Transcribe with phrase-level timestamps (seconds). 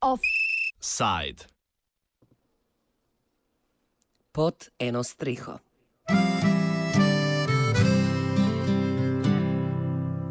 [0.00, 1.46] Offside.
[4.32, 5.58] Pod eno streho.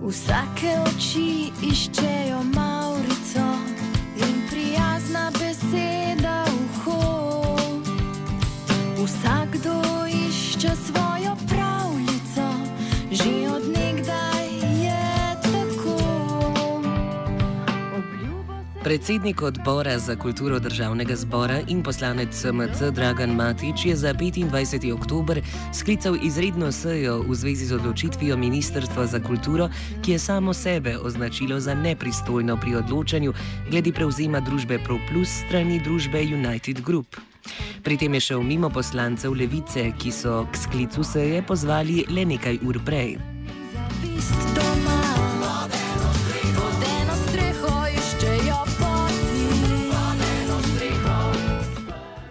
[0.02, 2.71] Vsake oči iščejo Maurico
[18.91, 24.94] Predsednik odbora za kulturo državnega zbora in poslanec SMC Dragan Matič je za 25.
[24.94, 25.41] oktober
[25.73, 29.70] sklical izredno sejo v zvezi z odločitvijo Ministrstva za kulturo,
[30.04, 33.34] ki je samo sebe označilo za nepristojno pri odločanju
[33.70, 37.16] glede prevzema družbe ProPlus strani družbe United Group.
[37.84, 42.59] Pri tem je šel mimo poslancev levice, ki so k sklicu seje pozvali le nekaj
[42.67, 43.16] ur prej.
[44.02, 44.61] zavist doma.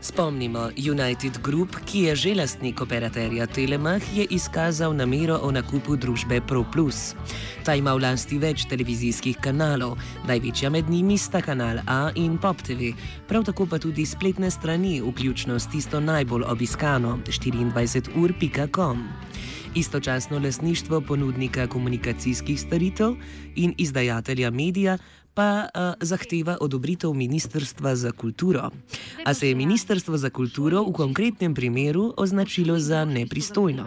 [0.01, 6.41] Spomnimo, United Group, ki je že lastnik operaterja Telemach, je izkazal namero o nakupu družbe
[6.41, 7.13] ProPlus.
[7.69, 12.65] Ta ima v lasti več televizijskih kanalov, največja med njimi sta kanal A in Pop
[12.65, 12.97] TV,
[13.29, 19.05] prav tako pa tudi spletne strani, vključno s tisto najbolj obiskano 24ur.com.
[19.75, 23.15] Istočasno lasništvo ponudnika komunikacijskih storitev
[23.55, 24.99] in izdajatelja medija
[25.35, 28.71] pa uh, zahteva odobritev Ministrstva za kulturo.
[29.25, 33.87] A se je Ministrstvo za kulturo v konkretnem primeru označilo za nepristojno.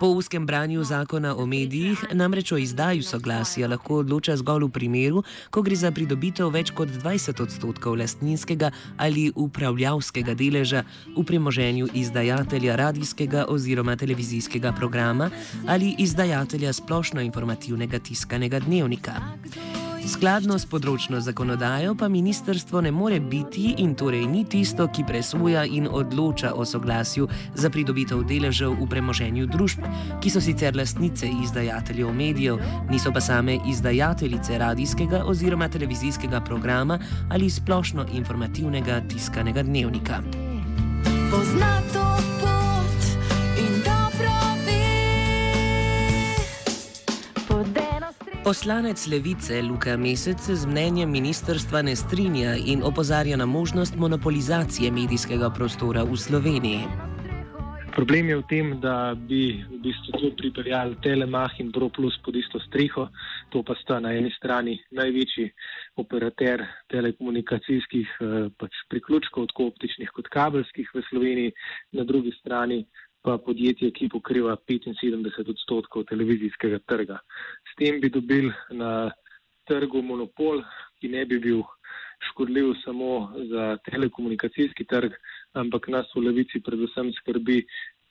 [0.00, 5.22] Po uskem branju zakona o medijih namreč o izdaju soglasja lahko odloča zgolj v primeru,
[5.50, 10.84] ko gre za pridobitev več kot 20 odstotkov lastninskega ali upravljavskega deleža
[11.16, 15.30] v premoženju izdajatelja radijskega oziroma televizijskega programa
[15.66, 19.20] ali izdajatelja splošno informativnega tiskanega dnevnika.
[20.08, 25.64] Skladno s področno zakonodajo pa ministrstvo ne more biti in torej ni tisto, ki presoja
[25.64, 29.84] in odloča o soglasju za pridobitev deležev v premoženju družb,
[30.22, 32.58] ki so sicer lastnice izdajateljev medijev,
[32.90, 40.22] niso pa same izdajateljice radijskega oziroma televizijskega programa ali splošno informativnega tiskanega dnevnika.
[41.30, 42.10] Pozna to
[48.44, 54.90] Poslanec levice Luka Mesec se z mnenjem ministrstva ne strinja in opozarja na možnost monopolizacije
[54.90, 56.80] medijskega prostora v Sloveniji.
[57.92, 62.56] Problem je v tem, da bi v bistvu to pripeljali Telemach in ProPlus pod isto
[62.64, 63.10] streho.
[63.52, 65.50] To pa sta na eni strani največji
[66.00, 71.52] operater telekomunikacijskih eh, pač priključkov, tako optičnih kot kabelskih v Sloveniji,
[71.92, 72.86] na drugi strani
[73.22, 77.18] pa podjetje, ki pokriva 75 odstotkov televizijskega trga.
[77.68, 79.10] S tem bi dobili na
[79.68, 80.62] trgu monopol,
[81.00, 81.62] ki ne bi bil
[82.30, 85.12] škodljiv samo za telekomunikacijski trg,
[85.52, 87.64] ampak nas v levici predvsem skrbi,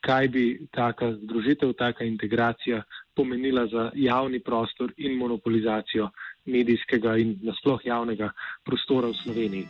[0.06, 2.84] kaj bi taka združitev, taka integracija
[3.16, 6.09] pomenila za javni prostor in monopolizacijo
[6.46, 8.31] medijskega in nasploh javnega
[8.66, 9.68] prostora v Sloveniji.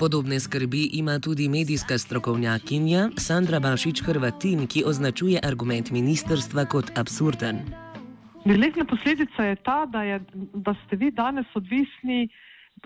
[0.00, 7.58] Podobne skrbi ima tudi medijska strokovnjakinja Sandra Bašič Hrvatin, ki označuje argument ministrstva kot absurden.
[8.44, 10.20] Neletna posledica je ta, da, je,
[10.54, 12.28] da ste vi danes odvisni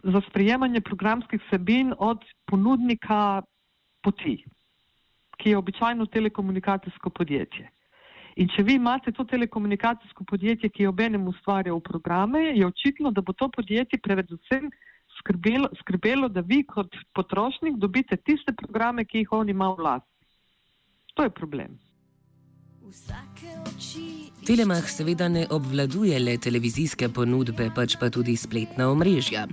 [0.03, 2.19] za sprejemanje programskih vsebin od
[2.51, 3.43] ponudnika
[4.03, 4.43] poti,
[5.39, 7.69] ki je običajno telekomunikacijsko podjetje.
[8.37, 13.23] In če vi imate to telekomunikacijsko podjetje, ki obenem ustvarja v programe, je očitno, da
[13.23, 14.67] bo to podjetje predvsem
[15.25, 20.11] skrbelo, skrbelo, da vi kot potrošnik dobite tiste programe, ki jih on ima v lasti.
[21.15, 21.79] To je problem.
[24.45, 29.47] Telemach seveda ne obvladuje le televizijske ponudbe, pač pa tudi spletna omrežja.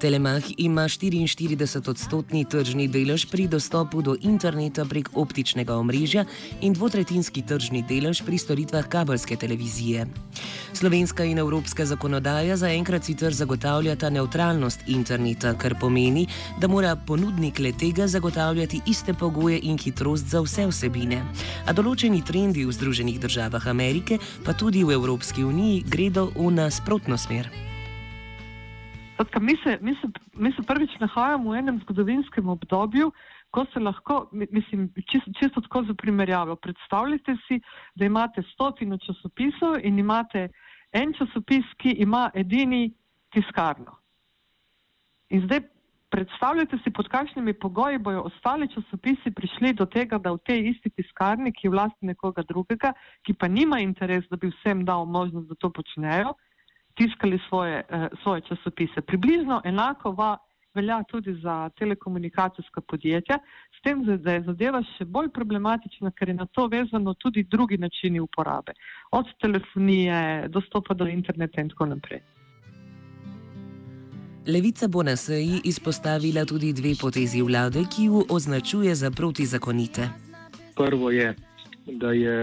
[0.00, 6.24] Telemach ima 44-odstotni tržni delež pri dostopu do interneta prek optičnega omrežja
[6.64, 10.06] in dvotretinski tržni delež pri storitvah kabelske televizije.
[10.72, 16.24] Slovenska in evropska zakonodaja zaenkrat sicer zagotavljata neutralnost interneta, kar pomeni,
[16.60, 21.20] da mora ponudnik le tega zagotavljati iste pogoje in hitrost za vse vsebine.
[21.66, 27.18] A določeni trendi v Združenih državah Amerike pa tudi v Evropski uniji gredo v nasprotno
[27.18, 27.48] smer.
[29.14, 33.12] Skratka, mi, se, mi, se, mi se prvič nahajamo v enem zgodovinskem obdobju,
[33.50, 36.56] ko se lahko, mi- mislim, čisto, čisto tako za primerjavo.
[36.56, 37.60] Predstavljajte si,
[37.94, 40.48] da imate stotino časopisov in imate
[40.92, 42.92] en časopis, ki ima edini
[43.30, 43.98] tiskarno.
[45.30, 45.60] In zdaj
[46.10, 50.90] Predstavljajte si, pod kakšnimi pogoji bojo ostali časopisi prišli do tega, da v tej isti
[50.90, 52.92] tiskarni, ki je vlasti nekoga drugega,
[53.22, 56.34] ki pa nima interes, da bi vsem dal možnost, da to počnejo,
[56.98, 59.06] tiskali svoje, eh, svoje časopise.
[59.06, 60.36] Približno enako va,
[60.74, 63.38] velja tudi za telekomunikacijska podjetja,
[63.78, 67.78] s tem, da je zadeva še bolj problematična, ker je na to vezano tudi drugi
[67.78, 68.74] načini uporabe,
[69.10, 72.22] od telefonije, dostopa do interneta in tako naprej.
[74.46, 80.08] Levica bo na seji izpostavila tudi dve potezi vlade, ki ju označuje za protizakonite.
[80.76, 81.34] Prvo je,
[81.86, 82.36] da je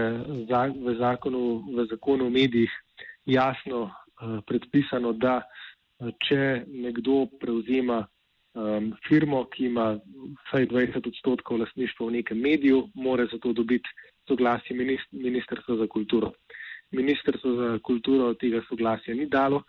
[0.86, 2.70] v zakonu, v zakonu o medijih
[3.26, 3.90] jasno uh,
[4.46, 8.06] predpisano, da uh, če nekdo prevzema
[8.54, 9.98] um, firmo, ki ima
[10.46, 13.90] vsaj 20 odstotkov lastništva v nekem mediju, mora za to dobiti
[14.28, 16.30] soglasje minist Ministrstva za kulturo.
[16.90, 19.64] Ministrstvo za kulturo tega soglasja ni dalo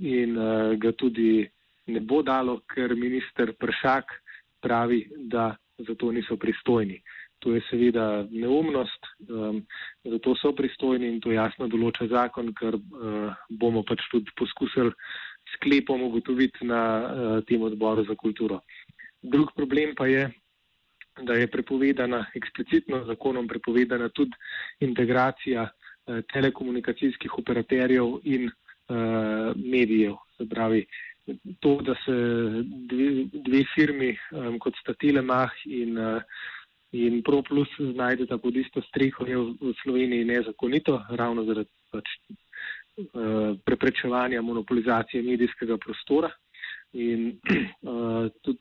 [0.00, 1.46] in uh, ga tudi
[1.90, 4.14] ne bo dalo, ker minister Pršak
[4.60, 7.00] pravi, da za to niso pristojni.
[7.40, 9.62] To je seveda neumnost, um,
[10.04, 14.92] zato so pristojni in to jasno določa zakon, ker uh, bomo pač tudi poskusili
[15.54, 18.60] sklepom ugotoviti na uh, tem odboru za kulturo.
[19.22, 20.28] Drug problem pa je,
[21.24, 24.36] da je prepovedana, eksplicitno zakonom prepovedana tudi
[24.84, 30.20] integracija uh, telekomunikacijskih operaterjev in uh, medijev.
[30.36, 30.84] Se pravi,
[31.60, 32.14] to, da se
[32.90, 36.22] dve, dve firmi, um, kot sta Telemach in, uh,
[36.92, 43.56] in ProPlus, znajdeta pod isto streho, je v, v Sloveniji nezakonito, ravno zaradi pač, uh,
[43.64, 46.32] preprečevanja monopolizacije medijskega prostora.
[46.92, 47.38] In
[47.86, 48.58] uh, tudi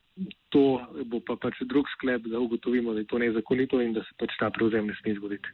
[0.53, 0.65] to
[1.09, 4.35] bo pa pač drug sklep, da ugotovimo, da je to nezakonito in da se pač
[4.39, 5.49] ta prevzem ne sme zgoditi.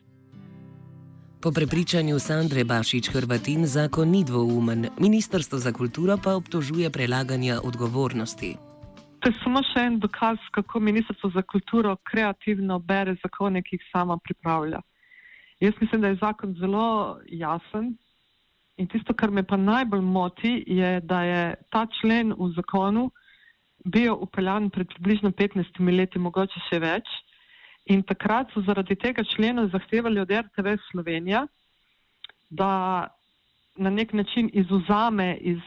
[1.45, 8.55] Po prepričanju Sandre Bašič Hrvatin zakon ni dvoumen, Ministrstvo za kulturo pa obtožuje prelaganja odgovornosti.
[9.21, 13.85] To je samo še en dokaz, kako Ministrstvo za kulturo kreativno bere zakone, ki jih
[13.91, 14.79] sama pripravlja.
[15.61, 17.93] Jaz mislim, da je zakon zelo jasen
[18.81, 23.11] in tisto, kar me pa najbolj moti, je, da je ta člen v zakonu
[23.85, 27.05] bil upeljan pred približno 15 leti, mogoče še več.
[27.85, 31.45] In takrat so zaradi tega člena zahtevali od RTV Slovenija,
[32.49, 33.07] da
[33.75, 35.61] na nek način izuzame iz,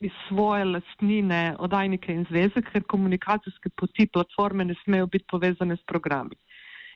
[0.00, 5.86] iz svoje lastnine oddajnike in zveze, ker komunikacijske poti platforme ne smejo biti povezane s
[5.86, 6.36] programi.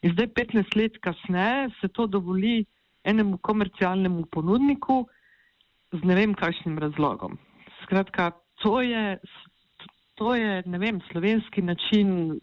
[0.03, 2.65] In zdaj, 15 let kasneje, se to dovoli
[3.05, 5.07] enemu komercialnemu ponudniku
[5.93, 7.39] z ne vem kakšnim razlogom.
[7.83, 8.31] Skratka,
[8.63, 9.19] to je,
[10.15, 12.41] to je ne vem, slovenski način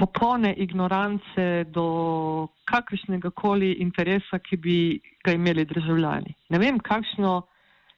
[0.00, 4.76] popolne ignorance do kakršnega koli interesa, ki bi
[5.24, 6.34] ga imeli državljani.
[6.48, 7.42] Ne vem, kakšno,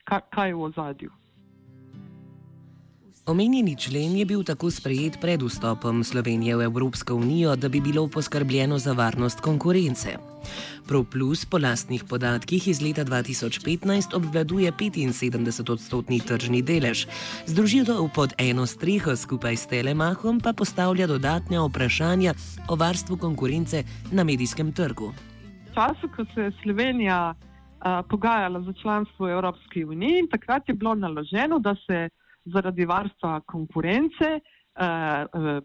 [0.05, 1.11] ka, kaj je v ozadju.
[3.27, 8.09] Omenjeni člen je bil tako sprejet pred vstopom Slovenije v Evropsko unijo, da bi bilo
[8.09, 10.19] poskrbljeno za varnost konkurence.
[10.89, 17.07] ProPlus po lastnih podatkih iz leta 2015 obvladuje 75-odstotni tržni delež,
[17.47, 22.35] združitev pod eno streho skupaj s Telemahom pa postavlja dodatne vprašanja
[22.69, 25.13] o varstvu konkurence na medijskem trgu.
[25.71, 30.75] V času, ko se je Slovenija uh, pogajala za članstvo v Evropski uniji, takrat je
[30.75, 32.09] bilo naloženo, da se
[32.45, 34.41] zaradi varstva konkurence
[34.75, 35.61] uh,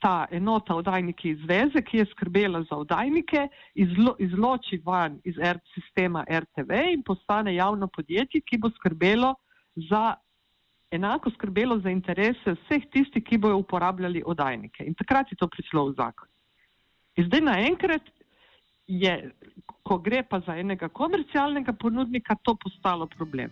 [0.00, 6.24] ta enota oddajniki zveze, ki je skrbela za oddajnike, izlo, izloči van iz R sistema
[6.28, 9.34] RTV in postane javno podjetje, ki bo skrbelo
[9.90, 10.14] za.
[10.92, 14.84] Enako skrbelo za interese vseh tistih, ki bodo uporabljali oddajnike.
[14.84, 16.28] In takrat je to prišlo v zakon.
[17.16, 18.10] In zdaj naenkrat
[18.86, 19.14] je,
[19.88, 23.48] ko gre pa za enega komercialnega ponudnika, to postalo problem.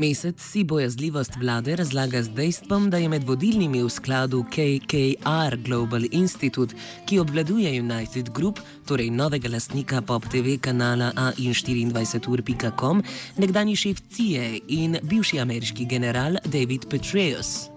[0.00, 6.06] Mesec si bojazljivost vlade razlaga z dejstvom, da je med vodilnimi v skladu KKR Global
[6.10, 6.74] Institute,
[7.06, 13.02] ki obvladuje United Group, torej novega lastnika Pop TV kanala AI24ur.com,
[13.36, 17.68] nekdani šef CIE in bivši ameriški general David Petraeus.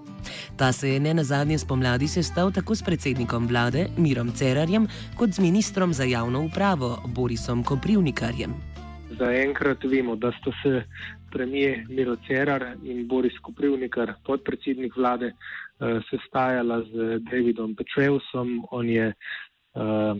[0.56, 4.88] Ta se je ne na zadnje spomladi sestal tako s predsednikom vlade Mirom Cerarjem
[5.20, 8.73] kot z ministrom za javno upravo Borisom Koprivnikarjem.
[9.18, 10.84] Zaenkrat vemo, da sta se
[11.32, 18.62] premijer Miro Cerar in Boris Koprivnikar, podpredsednik vlade, uh, sestajala z Davidom Petreusom.
[18.72, 20.18] On je uh,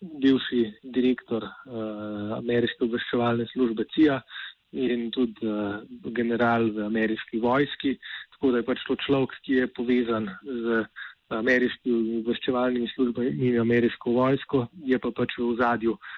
[0.00, 0.62] bivši
[0.96, 4.20] direktor uh, ameriške obveščevalne službe CIA
[4.72, 5.80] in tudi uh,
[6.16, 7.96] general v ameriški vojski.
[8.36, 10.84] Tako da je pač to človek, ki je povezan z
[11.34, 16.12] ameriškimi obveščevalnimi službami in ameriško vojsko, je pa pač v ozadju uh,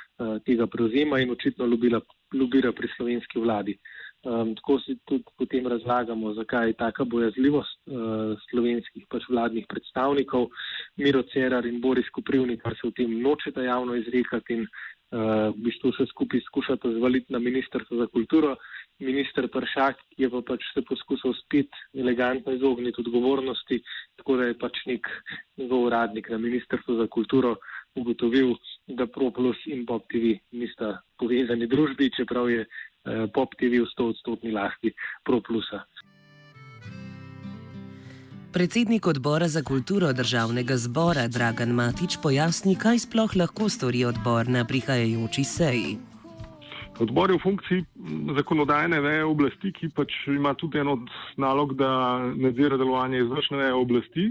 [0.44, 2.00] tega prevzema in očitno lobira,
[2.32, 3.76] lobira pri slovenski vladi.
[4.26, 10.48] Um, tako si tudi potem razlagamo, zakaj je taka bojazljivost uh, slovenskih pač vladnih predstavnikov,
[10.98, 15.68] Miro Cerar in Boris Koprivnik, kar se v tem nočeta javno izrekati in uh, v
[15.68, 18.56] bistvu vse skupaj skušata zvaliti na Ministrstvo za kulturo.
[18.98, 23.82] Minister Pršak je pa pač se poskusil spet elegantno izogniti odgovornosti,
[24.16, 25.06] tako da je pač nek
[25.60, 27.58] njegov uradnik na Ministrstvu za kulturo
[27.94, 33.88] ugotovil, da ProPlus in Pop TV nista povezani družbi, čeprav je eh, Pop TV v
[33.90, 35.82] 100 odstotni lasti ProPlusa.
[38.56, 44.64] Predsednik odbora za kulturo državnega zbora Dragan Matič pojasni, kaj sploh lahko stori odbor na
[44.64, 45.96] prihajajoči seji.
[46.96, 47.84] Odbor je v funkciji
[48.38, 51.90] zakonodajne veje oblasti, ki pač ima tudi eno od nalog, da
[52.32, 54.24] nadzira delovanje izvršne veje oblasti.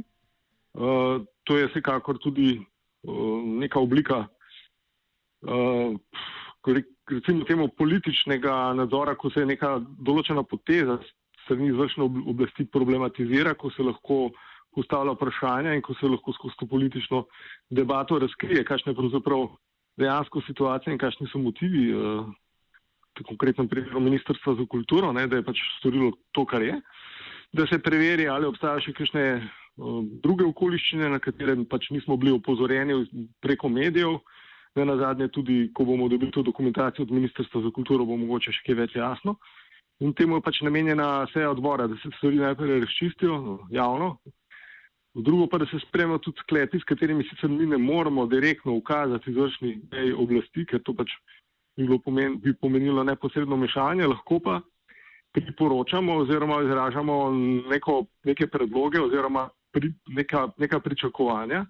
[0.74, 4.26] Uh, to je vsekakor tudi uh, neka oblika,
[7.10, 10.98] recimo temu političnega nadzora, ko se neka določena poteza
[11.46, 14.32] strani izvršne oblasti problematizira, ko se lahko
[14.76, 17.26] postavlja vprašanja in ko se lahko skozi to politično
[17.70, 19.46] debato razkrije, kakšna je pravzaprav
[20.02, 21.92] dejansko situacija in kakšni so motivi.
[21.94, 22.26] Uh,
[23.24, 26.74] konkretnem primeru Ministrstva za kulturo, ne, da je pač storilo to, kar je,
[27.56, 32.34] da se preveri, ali obstajajo še kakšne uh, druge okoliščine, na katere pač nismo bili
[32.36, 33.06] opozorjeni
[33.40, 34.18] preko medijev.
[34.76, 38.52] Ne na zadnje, tudi ko bomo dobili to dokumentacijo od Ministrstva za kulturo, bo mogoče
[38.52, 39.38] še kaj več jasno.
[40.04, 43.38] In temu je pač namenjena seja odbora, da se stvari najprej razčistijo
[43.72, 44.18] javno.
[45.16, 49.32] Drugo pa, da se spremljajo tudi sklepi, s katerimi sicer mi ne moremo direktno ukazati
[49.32, 49.78] izvršni
[50.20, 51.14] oblasti, ker to pač
[51.80, 54.60] bi, pomen, bi pomenilo neposredno mešanje, lahko pa
[55.36, 57.32] priporočamo oziroma izražamo
[57.72, 61.66] neko, neke predloge oziroma pri, neka, neka pričakovanja,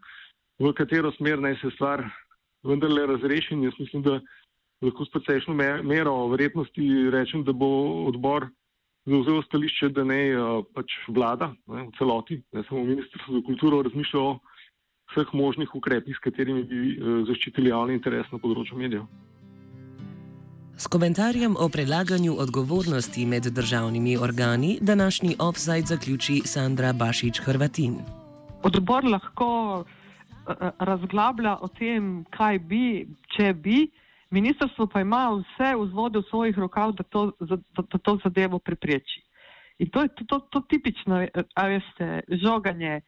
[0.59, 2.01] v katero smer naj se stvar
[2.65, 3.53] vendarle razreši.
[3.53, 4.19] In jaz mislim, da
[4.81, 5.53] lahko s precejšno
[5.83, 7.69] mero verjetnosti rečem, da bo
[8.09, 8.49] odbor
[9.05, 10.19] zauzel stališče, da ne
[10.73, 14.39] pač vlada ne, v celoti, ne samo ministrstvo za kulturo, razmišlja o
[15.13, 19.05] vseh možnih ukrepih, s katerimi bi eh, zaščitili javni interes na področju medijev.
[20.75, 28.01] S komentarjem o predlaganju odgovornosti med državnimi organi današnji offside zaključi Sandra Bašič Hrvatin.
[28.67, 29.47] Odbor lahko
[29.85, 30.04] eh,
[30.79, 33.85] razglablja o tem, kaj bi, če bi,
[34.35, 39.21] ministrstvo pa ima vse vzvode v svojih rokah, da to, da, da to zadevo prepreči.
[39.79, 43.01] In to je to, to, to tipično, eh, a veste, žoganje,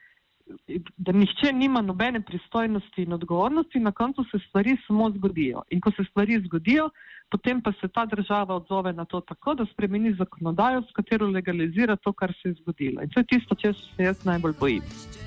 [0.97, 5.61] da nihče nima nobene pristojnosti in odgovornosti, na koncu se stvari samo zgodijo.
[5.69, 6.89] In ko se stvari zgodijo,
[7.31, 11.95] potem pa se ta država odzove na to tako, da spremeni zakonodajo, s katero legalizira
[11.95, 13.01] to, kar se je zgodilo.
[13.01, 15.26] In to je tisto, če se jaz najbolj bojim.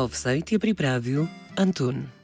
[0.00, 1.28] Offside je pripravil
[1.60, 2.19] Antun.